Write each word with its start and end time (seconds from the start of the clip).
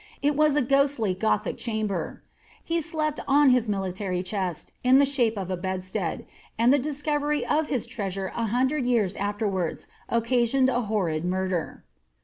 It 0.23 0.35
was 0.35 0.55
a 0.55 0.63
ghostly 0.63 1.13
gothic 1.13 1.59
cham 1.59 1.89
her. 1.89 2.23
He 2.63 2.81
slept 2.81 3.19
on 3.27 3.51
his 3.51 3.69
military 3.69 4.23
chest, 4.23 4.71
in 4.83 4.97
the 4.97 5.05
shape 5.05 5.37
of 5.37 5.51
a 5.51 5.57
bedstead, 5.57 6.25
and 6.57 6.73
the 6.73 6.79
discovery 6.79 7.45
of 7.45 7.67
his 7.69 7.85
treasure 7.85 8.31
a 8.35 8.47
hundred 8.47 8.83
years 8.87 9.13
aAerwards 9.15 9.85
occasioned 10.09 10.69
a 10.69 10.81
hoirid 10.89 11.23
murder. 11.23 11.83